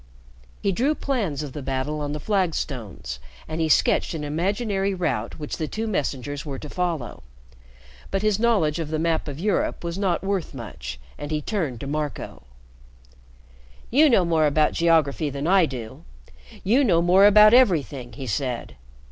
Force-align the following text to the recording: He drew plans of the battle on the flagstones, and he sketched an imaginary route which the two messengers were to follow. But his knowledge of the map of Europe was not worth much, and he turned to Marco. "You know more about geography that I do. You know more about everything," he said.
He 0.63 0.71
drew 0.71 0.95
plans 0.95 1.43
of 1.43 1.53
the 1.53 1.61
battle 1.61 2.01
on 2.01 2.11
the 2.11 2.19
flagstones, 2.19 3.19
and 3.47 3.61
he 3.61 3.69
sketched 3.69 4.15
an 4.15 4.23
imaginary 4.23 4.95
route 4.95 5.37
which 5.37 5.57
the 5.57 5.67
two 5.67 5.85
messengers 5.85 6.43
were 6.43 6.57
to 6.57 6.69
follow. 6.69 7.21
But 8.09 8.23
his 8.23 8.39
knowledge 8.39 8.79
of 8.79 8.89
the 8.89 8.97
map 8.97 9.27
of 9.27 9.39
Europe 9.39 9.83
was 9.83 9.99
not 9.99 10.23
worth 10.23 10.55
much, 10.55 10.99
and 11.19 11.29
he 11.29 11.39
turned 11.39 11.81
to 11.81 11.85
Marco. 11.87 12.41
"You 13.91 14.09
know 14.09 14.25
more 14.25 14.47
about 14.47 14.73
geography 14.73 15.29
that 15.29 15.45
I 15.45 15.67
do. 15.67 16.03
You 16.63 16.83
know 16.83 17.03
more 17.03 17.27
about 17.27 17.53
everything," 17.53 18.13
he 18.13 18.25
said. 18.25 18.75